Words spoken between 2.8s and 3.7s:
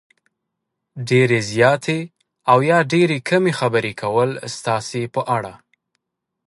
ډېرې کمې